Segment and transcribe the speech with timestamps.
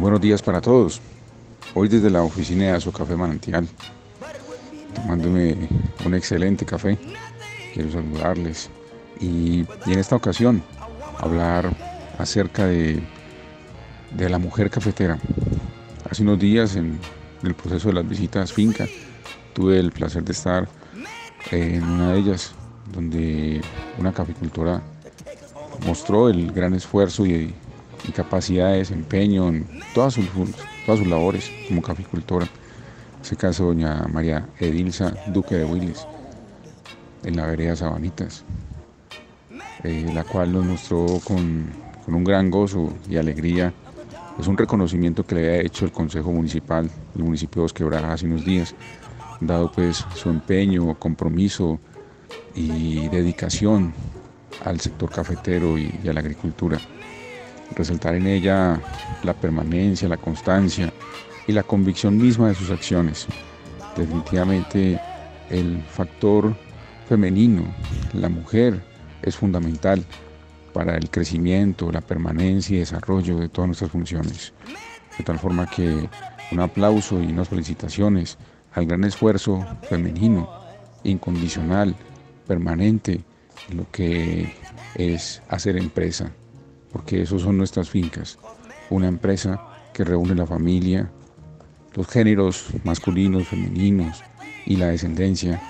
[0.00, 0.98] Buenos días para todos.
[1.74, 3.68] Hoy desde la oficina de Aso Café Manantial,
[4.94, 5.68] tomándome
[6.06, 6.96] un excelente café.
[7.74, 8.70] Quiero saludarles
[9.20, 10.62] y, y en esta ocasión
[11.18, 11.76] hablar
[12.16, 13.02] acerca de,
[14.16, 15.18] de la mujer cafetera.
[16.10, 16.98] Hace unos días en
[17.42, 18.86] el proceso de las visitas finca
[19.52, 20.66] tuve el placer de estar
[21.50, 22.54] en una de ellas
[22.90, 23.60] donde
[23.98, 24.80] una caficultora
[25.84, 27.52] mostró el gran esfuerzo y,
[28.14, 30.26] capacidad de en todas sus,
[30.86, 32.46] todas sus labores como caficultora.
[32.46, 36.06] En este caso, doña María Edilza Duque de Willis,
[37.24, 38.44] en la vereda Sabanitas,
[39.84, 41.70] eh, la cual nos mostró con,
[42.04, 43.72] con, un gran gozo y alegría
[44.38, 48.26] es un reconocimiento que le había hecho el Consejo Municipal del municipio de Bosquebraja hace
[48.26, 48.74] unos días,
[49.40, 51.78] dado pues su empeño, compromiso
[52.54, 53.92] y dedicación
[54.64, 56.78] al sector cafetero y, a la agricultura.
[57.76, 58.80] Resaltar en ella
[59.22, 60.92] la permanencia, la constancia
[61.46, 63.26] y la convicción misma de sus acciones.
[63.96, 65.00] Definitivamente
[65.50, 66.54] el factor
[67.08, 67.64] femenino,
[68.12, 68.80] la mujer,
[69.22, 70.04] es fundamental
[70.72, 74.52] para el crecimiento, la permanencia y desarrollo de todas nuestras funciones.
[75.18, 76.08] De tal forma que
[76.52, 78.38] un aplauso y unas felicitaciones
[78.72, 80.48] al gran esfuerzo femenino,
[81.02, 81.96] incondicional,
[82.46, 83.24] permanente,
[83.68, 84.54] en lo que
[84.94, 86.32] es hacer empresa,
[86.92, 88.38] porque eso son nuestras fincas,
[88.90, 89.60] una empresa
[89.92, 91.10] que reúne la familia,
[91.94, 94.22] los géneros masculinos, femeninos
[94.66, 95.60] y la descendencia,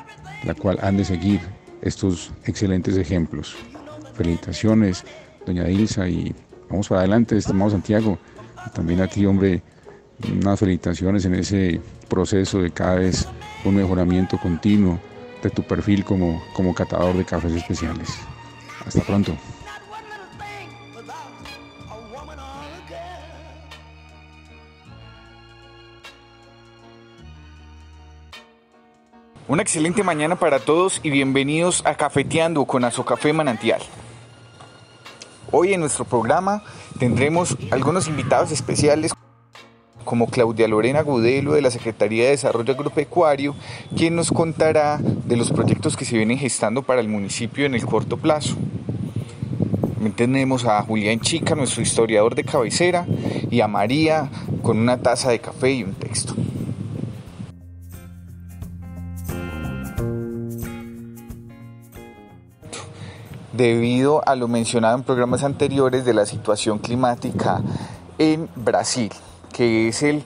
[0.45, 1.41] la cual han de seguir
[1.83, 3.57] estos excelentes ejemplos.
[4.15, 5.05] Felicitaciones,
[5.47, 6.35] doña Ilsa, y
[6.69, 8.19] vamos para adelante, estimado Santiago.
[8.75, 9.62] también a ti, hombre,
[10.29, 13.27] unas felicitaciones en ese proceso de cada vez
[13.65, 14.99] un mejoramiento continuo
[15.43, 18.11] de tu perfil como, como catador de cafés especiales.
[18.87, 19.34] Hasta pronto.
[29.50, 33.81] Una excelente mañana para todos y bienvenidos a Cafeteando con Azocafé Manantial.
[35.50, 36.62] Hoy en nuestro programa
[37.00, 39.12] tendremos algunos invitados especiales
[40.05, 43.56] como Claudia Lorena Gudelo de la Secretaría de Desarrollo Agropecuario,
[43.97, 47.84] quien nos contará de los proyectos que se vienen gestando para el municipio en el
[47.84, 48.55] corto plazo.
[49.94, 53.05] También tenemos a Julián Chica, nuestro historiador de cabecera,
[53.50, 54.31] y a María
[54.62, 56.37] con una taza de café y un texto.
[63.60, 67.60] Debido a lo mencionado en programas anteriores de la situación climática
[68.16, 69.12] en Brasil,
[69.53, 70.25] que es el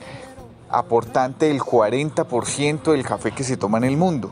[0.69, 4.31] aportante del 40% del café que se toma en el mundo.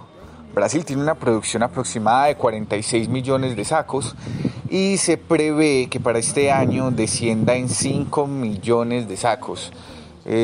[0.56, 4.16] Brasil tiene una producción aproximada de 46 millones de sacos
[4.69, 9.74] y se prevé que para este año descienda en 5 millones de sacos.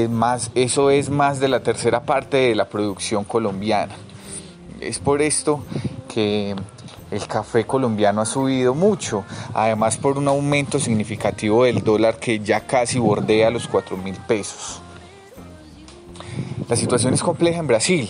[0.10, 3.96] más, eso es más de la tercera parte de la producción colombiana.
[4.82, 5.64] Es por esto
[6.14, 6.56] que
[7.12, 12.62] el café colombiano ha subido mucho, además por un aumento significativo del dólar que ya
[12.62, 14.82] casi bordea los 4 mil pesos.
[16.68, 18.10] La situación es compleja en Brasil.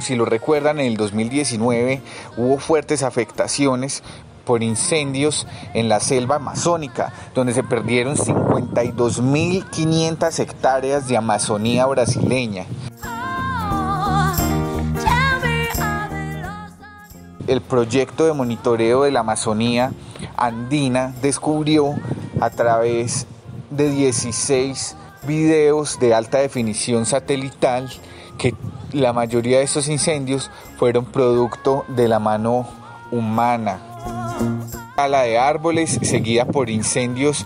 [0.00, 2.00] Si lo recuerdan, en el 2019
[2.36, 4.02] hubo fuertes afectaciones
[4.44, 12.66] por incendios en la selva amazónica, donde se perdieron 52.500 hectáreas de Amazonía brasileña.
[17.50, 19.90] El proyecto de monitoreo de la Amazonía
[20.36, 21.96] andina descubrió
[22.40, 23.26] a través
[23.70, 24.96] de 16
[25.26, 27.90] videos de alta definición satelital
[28.38, 28.54] que
[28.92, 32.68] la mayoría de estos incendios fueron producto de la mano
[33.10, 33.80] humana.
[34.96, 37.44] La de árboles seguida por incendios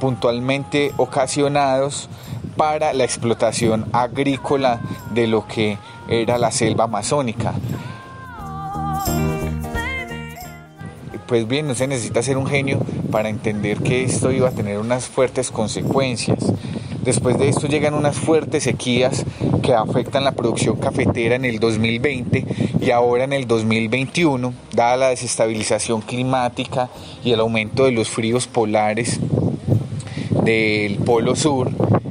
[0.00, 2.10] puntualmente ocasionados
[2.58, 4.80] para la explotación agrícola
[5.14, 7.54] de lo que era la selva amazónica.
[11.26, 12.78] Pues bien, no se necesita ser un genio
[13.10, 16.38] para entender que esto iba a tener unas fuertes consecuencias.
[17.02, 19.24] Después de esto llegan unas fuertes sequías
[19.62, 22.44] que afectan la producción cafetera en el 2020
[22.80, 26.90] y ahora en el 2021, dada la desestabilización climática
[27.24, 29.18] y el aumento de los fríos polares
[30.44, 31.70] del Polo Sur.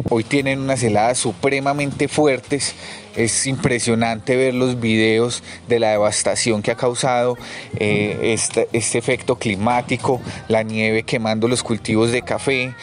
[0.10, 2.76] Hoy tienen unas heladas supremamente fuertes
[3.16, 7.38] es impresionante ver los videos de la devastación que ha causado
[7.78, 12.74] eh, este, este efecto climático, la nieve quemando los cultivos de café,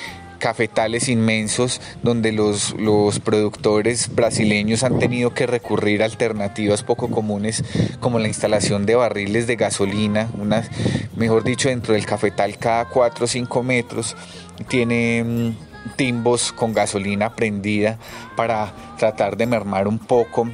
[0.42, 7.62] cafetales inmensos donde los, los, productores brasileños han tenido que recurrir a alternativas poco comunes
[8.00, 10.28] como la instalación de barriles de gasolina,
[11.14, 14.16] mejor dicho, dentro del cafetal cada 4 o 5 metros
[14.68, 17.98] tiene mm, timbos con gasolina prendida
[18.36, 20.48] para tratar de mermar un poco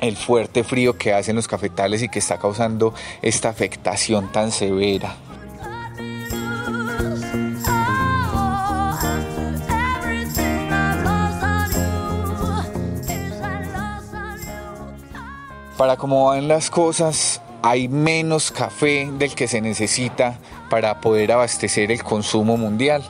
[0.00, 5.14] el fuerte frío que hacen los cafetales y que está causando esta afectación tan severa.
[15.76, 20.38] Para cómo van las cosas, hay menos café del que se necesita
[20.68, 23.02] para poder abastecer el consumo mundial.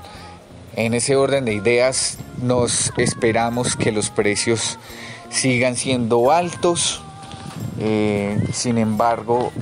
[0.81, 4.79] En ese orden de ideas, nos esperamos que los precios
[5.29, 7.03] sigan siendo altos.
[7.79, 9.53] Eh, sin embargo,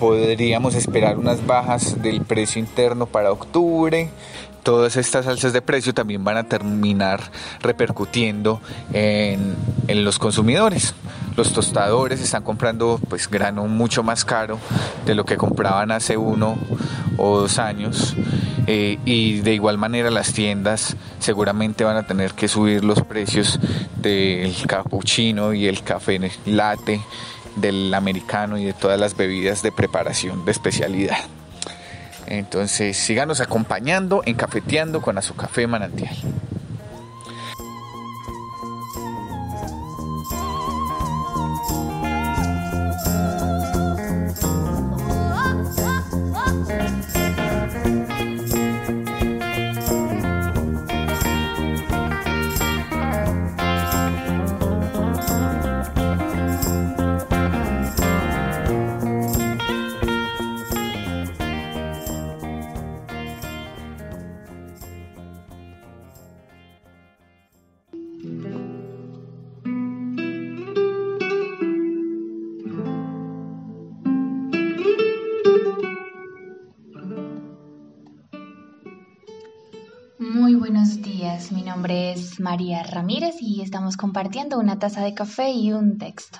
[0.00, 4.10] podríamos esperar unas bajas del precio interno para octubre
[4.62, 7.20] todas estas alzas de precio también van a terminar
[7.60, 8.60] repercutiendo
[8.92, 9.56] en,
[9.88, 10.94] los consumidores.
[11.36, 14.58] Los tostadores están comprando pues grano mucho más caro
[15.04, 16.56] de lo que compraban hace uno
[17.18, 18.14] o dos años
[18.66, 23.58] eh, y de igual manera las tiendas seguramente van a tener que subir los precios
[23.96, 27.00] del cappuccino y el café latte
[27.56, 31.18] del americano y de todas las bebidas de preparación de especialidad.
[32.26, 36.14] Entonces síganos acompañando en Cafeteando con Azucafé Manantial.
[82.38, 86.38] María Ramírez y estamos compartiendo una taza de café y un texto.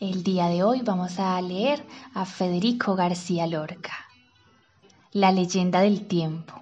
[0.00, 3.92] El día de hoy vamos a leer a Federico García Lorca.
[5.12, 6.54] La leyenda del tiempo.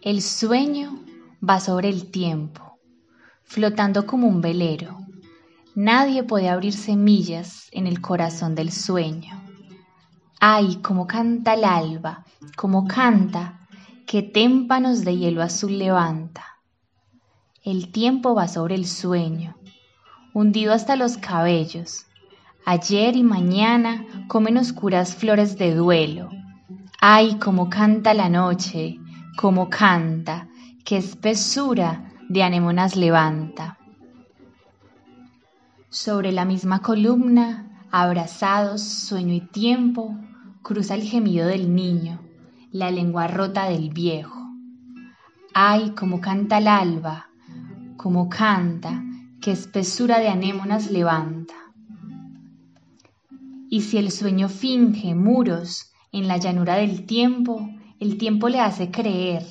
[0.00, 0.98] El sueño
[1.46, 2.78] va sobre el tiempo,
[3.44, 4.98] flotando como un velero.
[5.74, 9.42] Nadie puede abrir semillas en el corazón del sueño.
[10.40, 12.24] Ay, cómo canta el alba,
[12.56, 13.66] cómo canta
[14.06, 16.44] que témpanos de hielo azul levanta.
[17.64, 19.56] El tiempo va sobre el sueño,
[20.34, 22.06] hundido hasta los cabellos.
[22.66, 26.28] Ayer y mañana comen oscuras flores de duelo.
[27.00, 28.98] Ay, cómo canta la noche,
[29.36, 30.48] cómo canta,
[30.84, 33.78] qué espesura de anémonas levanta.
[35.88, 40.14] Sobre la misma columna, abrazados, sueño y tiempo,
[40.66, 42.18] cruza el gemido del niño
[42.72, 44.50] la lengua rota del viejo.
[45.54, 47.28] Ay, cómo canta el alba,
[47.96, 49.04] cómo canta,
[49.40, 51.54] qué espesura de anémonas levanta.
[53.70, 58.90] Y si el sueño finge muros en la llanura del tiempo, el tiempo le hace
[58.90, 59.46] creer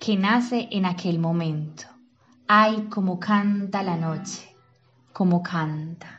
[0.00, 1.84] que nace en aquel momento.
[2.46, 4.56] Ay, cómo canta la noche,
[5.12, 6.17] cómo canta.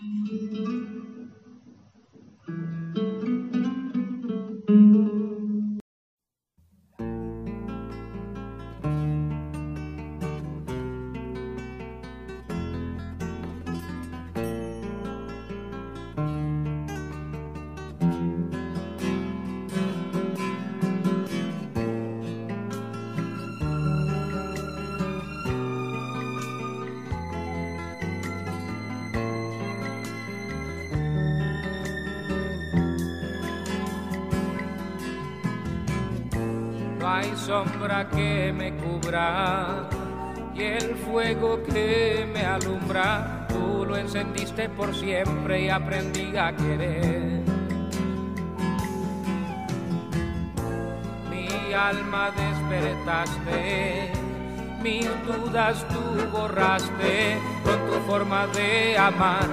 [0.00, 1.07] Thank you.
[37.08, 39.88] Hay sombra que me cubra
[40.54, 47.42] y el fuego que me alumbra, tú lo encendiste por siempre y aprendí a querer.
[51.30, 54.12] Mi alma despertaste,
[54.82, 59.48] mis dudas tú borraste con tu forma de amar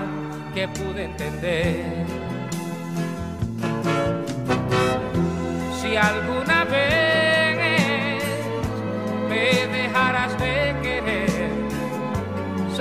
[0.53, 2.05] que pude entender.
[5.81, 6.54] Si alguna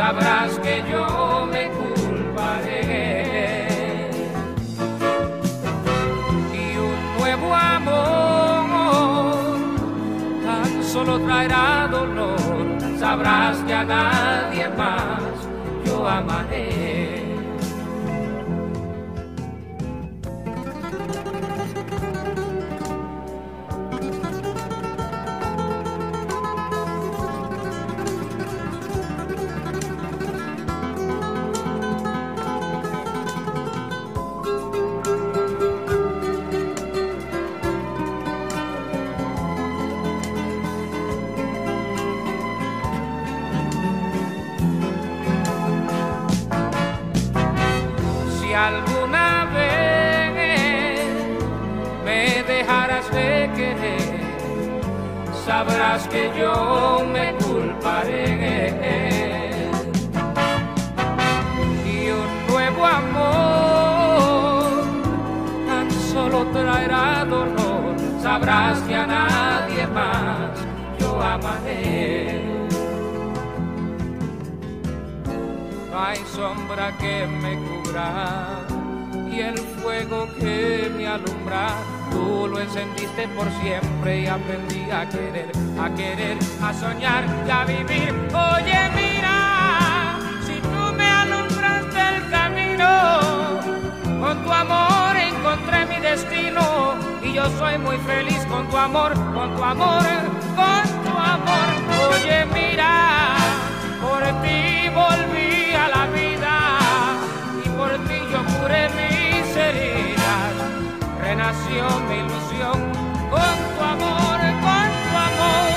[0.05, 2.85] sabrás que yo me culparé.
[6.53, 8.67] Y un nuevo amor
[10.45, 12.67] tan solo traerá dolor,
[12.99, 15.23] sabrás que a nadie más
[15.87, 17.04] yo amaré.
[55.47, 58.73] Sabrás que yo me culparé.
[61.87, 63.25] Y un nuevo amor
[65.67, 70.51] tan solo traerá dolor, sabrás que a nadie más
[70.99, 72.34] yo amaré.
[75.97, 78.65] Hay sombra que me cubra
[79.31, 81.69] y el fuego que me alumbra
[82.15, 87.65] Tú lo encendiste por siempre y aprendí a querer, a querer, a soñar y a
[87.65, 88.15] vivir.
[88.53, 93.61] Oye, mira, si tú me alumbras el camino,
[94.21, 99.57] con tu amor encontré mi destino y yo soy muy feliz con tu amor, con
[99.57, 100.05] tu amor,
[100.55, 101.67] con tu amor.
[102.13, 103.35] Oye, mira,
[104.01, 105.44] por ti volví
[111.75, 112.79] renació mi ilusión
[113.31, 115.73] con tu amor, con tu amor.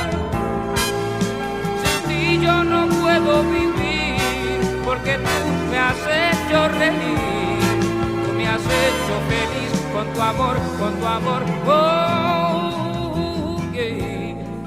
[1.81, 5.37] Sin ti yo no puedo vivir porque tú
[5.71, 7.79] me has hecho reír,
[8.25, 11.43] tú me has hecho feliz con tu amor, con tu amor.
[11.67, 13.61] Oh,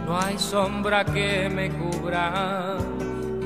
[0.07, 2.77] No hay sombra que me cubra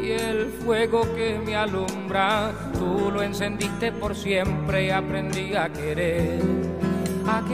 [0.02, 6.63] y el fuego que me alumbra, tú lo encendiste por siempre y aprendí a querer
[7.46, 7.52] Un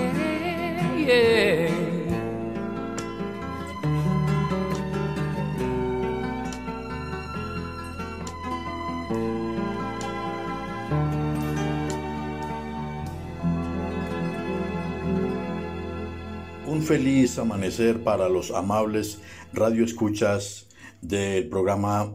[16.82, 19.20] feliz amanecer para los amables
[19.52, 20.68] radioescuchas
[21.02, 22.12] del programa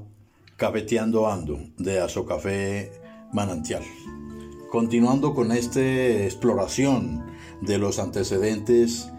[0.56, 2.94] Cafeteando Ando de Azocafé
[3.34, 3.84] Manantial.
[4.72, 7.35] Continuando con esta exploración
[7.66, 9.10] de los antecedentes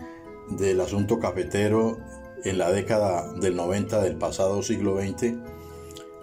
[0.51, 1.99] del asunto cafetero
[2.45, 5.35] en la década del 90 del pasado siglo XX,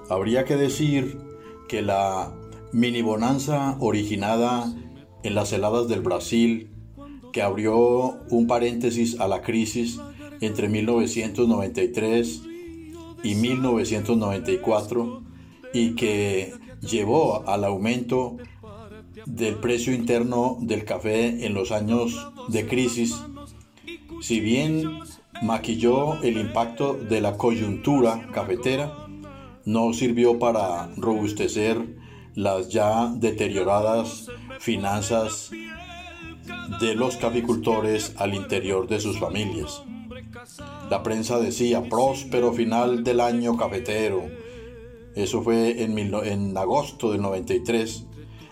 [0.09, 1.17] habría que decir
[1.67, 2.33] que la
[2.71, 4.73] mini bonanza originada
[5.23, 6.71] en las heladas del Brasil,
[7.31, 9.99] que abrió un paréntesis a la crisis
[10.41, 12.41] entre 1993
[13.23, 15.23] y 1994
[15.73, 18.37] y que llevó al aumento
[19.25, 23.15] del precio interno del café en los años de crisis,
[24.21, 24.99] si bien
[25.41, 29.07] maquilló el impacto de la coyuntura cafetera,
[29.65, 31.97] no sirvió para robustecer
[32.35, 34.27] las ya deterioradas
[34.59, 35.51] finanzas
[36.79, 39.83] de los caficultores al interior de sus familias.
[40.89, 44.23] La prensa decía próspero final del año cafetero.
[45.15, 48.05] Eso fue en, en agosto del 93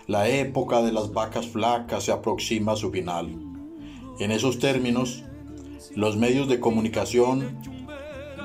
[0.06, 3.36] la época de las vacas flacas se aproxima a su final.
[4.18, 5.24] En esos términos,
[5.94, 7.58] los medios de comunicación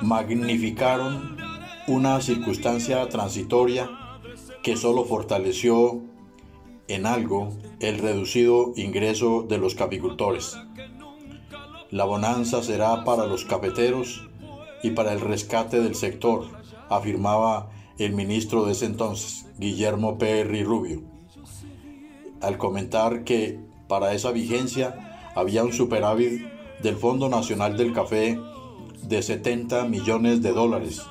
[0.02, 1.38] magnificaron
[1.88, 3.90] una circunstancia transitoria
[4.62, 6.02] que solo fortaleció
[6.88, 7.50] en algo
[7.80, 10.58] el reducido ingreso de los capicultores.
[11.90, 14.28] La bonanza será para los cafeteros
[14.84, 16.46] y para el rescate del sector,
[16.90, 21.16] afirmaba el ministro de ese entonces, Guillermo Perry Rubio
[22.41, 26.41] al comentar que para esa vigencia había un superávit
[26.82, 28.39] del Fondo Nacional del Café
[29.03, 31.01] de 70 millones de dólares.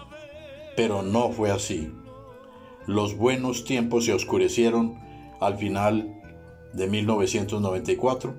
[0.77, 1.93] Pero no fue así.
[2.87, 4.99] Los buenos tiempos se oscurecieron
[5.41, 6.21] al final
[6.73, 8.35] de 1994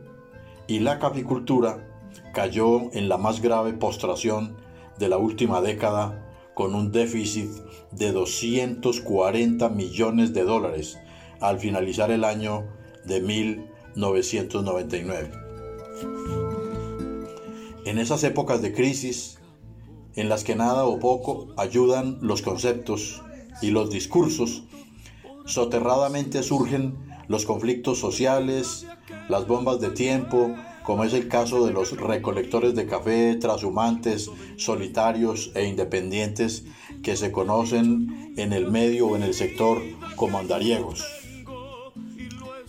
[0.67, 1.87] y la caficultura
[2.33, 4.57] cayó en la más grave postración
[4.99, 7.49] de la última década con un déficit
[7.91, 10.97] de 240 millones de dólares
[11.39, 12.65] al finalizar el año
[13.07, 15.31] de 1999.
[17.85, 19.39] En esas épocas de crisis,
[20.15, 23.21] en las que nada o poco ayudan los conceptos
[23.61, 24.63] y los discursos,
[25.45, 26.95] soterradamente surgen
[27.27, 28.85] los conflictos sociales,
[29.29, 35.51] las bombas de tiempo, como es el caso de los recolectores de café trashumantes, solitarios
[35.53, 36.65] e independientes
[37.03, 39.81] que se conocen en el medio o en el sector
[40.15, 41.16] como andariegos.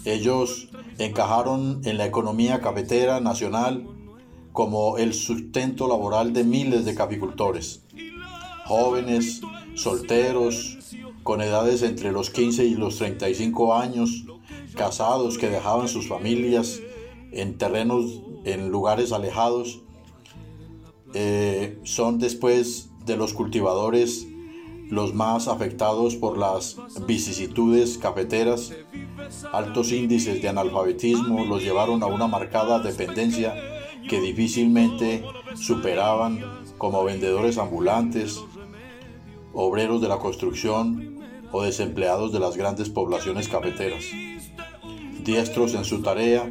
[0.09, 3.87] Ellos encajaron en la economía cafetera nacional
[4.53, 7.83] como el sustento laboral de miles de caficultores,
[8.65, 9.43] jóvenes,
[9.75, 10.79] solteros,
[11.23, 14.25] con edades entre los 15 y los 35 años,
[14.75, 16.81] casados que dejaban sus familias
[17.31, 19.83] en terrenos, en lugares alejados,
[21.13, 24.27] eh, son después de los cultivadores
[24.91, 26.77] los más afectados por las
[27.07, 28.73] vicisitudes cafeteras.
[29.53, 33.55] Altos índices de analfabetismo los llevaron a una marcada dependencia
[34.09, 35.23] que difícilmente
[35.55, 36.41] superaban
[36.79, 38.41] como vendedores ambulantes,
[39.53, 41.19] obreros de la construcción
[41.53, 44.05] o desempleados de las grandes poblaciones cafeteras.
[45.25, 46.51] Diestros en su tarea,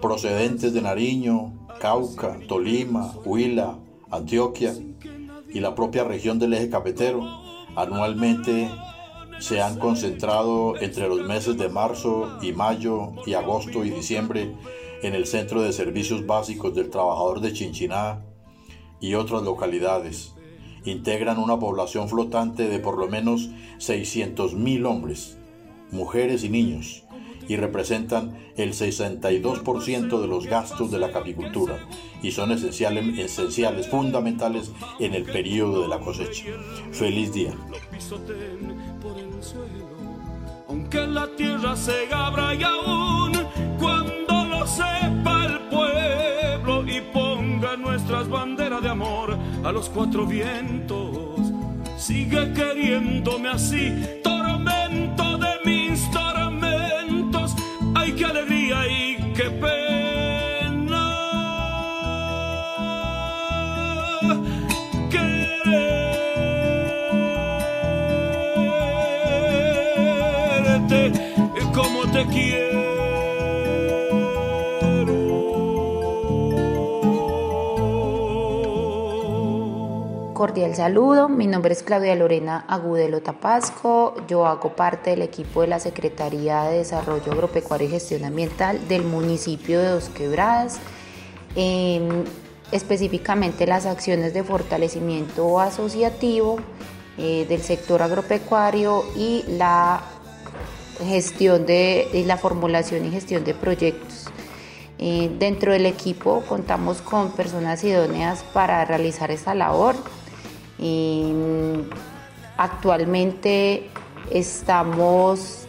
[0.00, 3.78] procedentes de Nariño, Cauca, Tolima, Huila,
[4.10, 4.74] Antioquia
[5.50, 8.70] y la propia región del eje cafetero, anualmente
[9.38, 14.54] se han concentrado entre los meses de marzo y mayo y agosto y diciembre
[15.02, 18.24] en el Centro de Servicios Básicos del Trabajador de Chinchiná
[19.00, 20.34] y otras localidades.
[20.84, 25.38] Integran una población flotante de por lo menos 600.000 hombres,
[25.92, 27.04] mujeres y niños,
[27.48, 31.78] y representan el 62% de los gastos de la capicultura
[32.22, 36.44] y son esenciales, esenciales, fundamentales en el periodo de la cosecha.
[36.92, 37.52] Feliz día.
[40.68, 43.32] Aunque la tierra se abra y aún
[43.78, 51.38] cuando lo sepa el pueblo y ponga nuestras banderas de amor a los cuatro vientos,
[51.96, 56.37] sigue queriéndome así, tormento de mis tormentos,
[80.34, 85.68] Cordial saludo, mi nombre es Claudia Lorena Agudelo Tapasco, yo hago parte del equipo de
[85.68, 90.80] la Secretaría de Desarrollo Agropecuario y Gestión Ambiental del municipio de Dos Quebradas.
[91.54, 92.24] Eh,
[92.72, 96.56] específicamente las acciones de fortalecimiento asociativo
[97.16, 100.02] eh, del sector agropecuario y la
[101.04, 104.26] gestión de la formulación y gestión de proyectos.
[104.98, 109.94] Eh, dentro del equipo contamos con personas idóneas para realizar esta labor.
[110.80, 111.84] Eh,
[112.56, 113.88] actualmente
[114.30, 115.66] estamos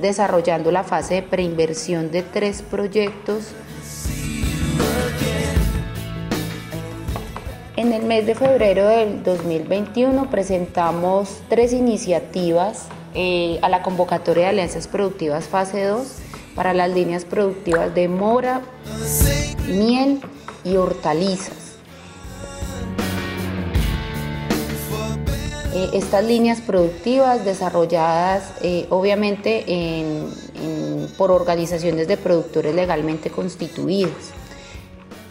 [0.00, 3.52] desarrollando la fase de preinversión de tres proyectos
[7.82, 14.50] En el mes de febrero del 2021 presentamos tres iniciativas eh, a la convocatoria de
[14.50, 16.06] Alianzas Productivas Fase 2
[16.54, 18.62] para las líneas productivas de mora,
[19.68, 20.20] miel
[20.64, 21.76] y hortalizas.
[25.74, 30.28] Eh, estas líneas productivas desarrolladas eh, obviamente en,
[30.62, 34.32] en, por organizaciones de productores legalmente constituidos.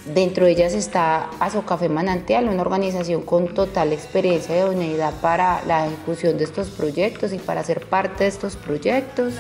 [0.05, 5.85] Dentro de ellas está Azocafé Manantial, una organización con total experiencia y idoneidad para la
[5.85, 9.35] ejecución de estos proyectos y para ser parte de estos proyectos.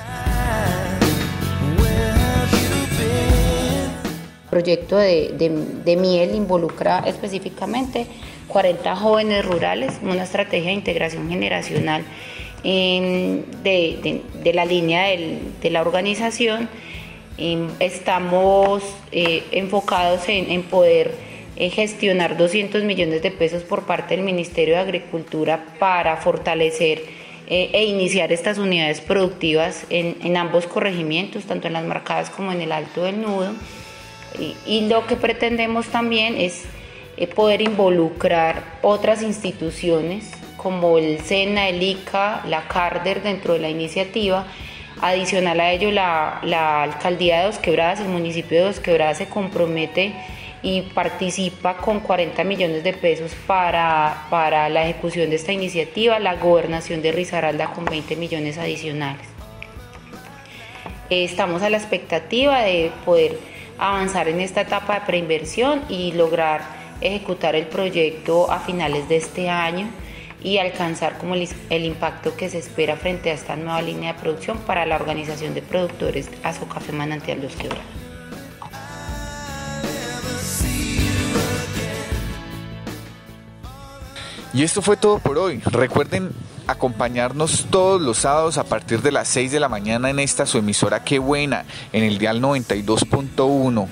[4.43, 5.49] El proyecto de, de,
[5.83, 8.05] de, miel involucra específicamente
[8.47, 12.03] 40 jóvenes rurales, una estrategia de integración generacional
[12.63, 16.69] de, de, de la línea de la organización
[17.79, 21.15] estamos eh, enfocados en, poder
[21.55, 27.01] eh, gestionar 200 millones de pesos por parte del Ministerio de Agricultura para fortalecer
[27.47, 32.51] eh, e iniciar estas unidades productivas en, en, ambos corregimientos, tanto en las marcadas como
[32.51, 33.53] en el Alto del Nudo.
[34.39, 36.63] Y, y lo que pretendemos también es
[37.35, 44.45] poder involucrar otras instituciones como el SENA, el ICA, la CARDER dentro de la iniciativa
[45.01, 50.13] Adicional a ello, la, alcaldía de Dos Quebradas, el municipio de Dos Quebradas se compromete
[50.61, 56.35] y participa con 40 millones de pesos para, para la ejecución de esta iniciativa, la
[56.35, 59.25] gobernación de Risaralda con 20 millones adicionales.
[61.09, 63.39] Estamos a la expectativa de poder
[63.79, 66.61] avanzar en esta etapa de preinversión y lograr
[67.01, 69.89] ejecutar el proyecto a finales de este año
[70.43, 74.57] y alcanzar como el, impacto que se espera frente a esta nueva línea de producción
[74.59, 77.85] para la organización de productores Azocafé Manantial Los Quebrados.
[84.53, 85.61] Y esto fue todo por hoy.
[85.63, 86.31] Recuerden
[86.67, 90.57] acompañarnos todos los sábados a partir de las 6 de la mañana en esta su
[90.57, 93.87] emisora Qué Buena, en el Dial 92.1.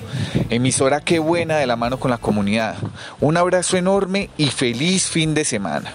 [0.50, 2.76] Emisora Qué Buena de la mano con la comunidad.
[3.20, 5.94] Un abrazo enorme y feliz fin de semana.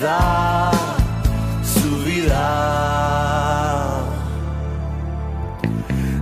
[0.00, 0.70] da
[1.62, 2.40] su vida.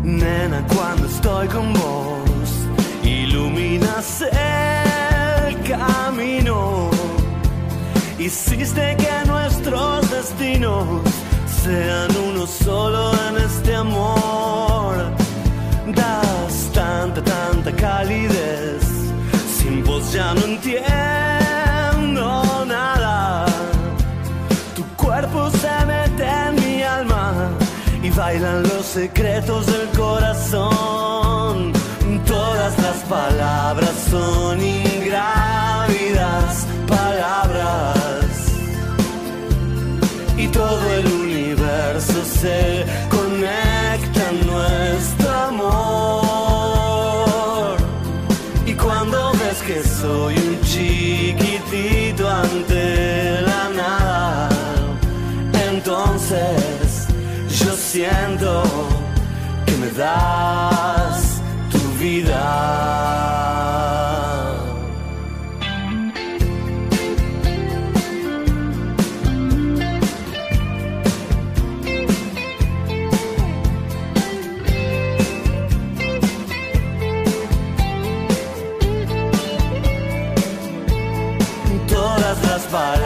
[0.03, 2.51] Nena, cuando estoy con vos,
[3.03, 6.91] iluminas el camino.
[8.19, 11.03] Hiciste que nuestros destinos
[11.63, 14.95] sean uno solo en este amor.
[15.95, 18.85] Das tanta, tanta calidez.
[19.59, 21.36] Sin vos ya no entiendo
[28.27, 31.73] bailan los secretos del corazón.
[32.27, 34.46] Todas las palabras son
[57.97, 58.63] yo siento
[59.65, 62.43] que me das tu vida.
[81.89, 83.06] Todas las palabras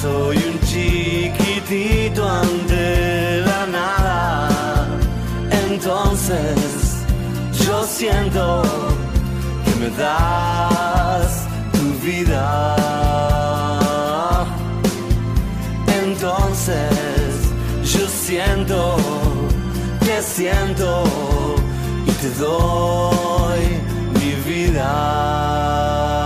[0.00, 4.88] soy un chiquitito ante la nada.
[5.68, 7.04] Entonces
[7.66, 8.62] yo siento
[9.64, 12.76] que me das tu vida.
[16.02, 17.32] Entonces
[17.92, 18.96] yo siento
[20.00, 21.04] que siento
[22.06, 23.62] y te doy
[24.14, 26.19] mi vida.